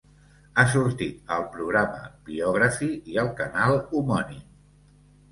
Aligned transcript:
Ha 0.61 0.63
sortit 0.69 1.33
al 1.35 1.43
programa 1.57 1.99
Biography 2.29 2.87
i 3.11 3.19
al 3.25 3.29
canal 3.41 3.77
homònim. 3.99 4.41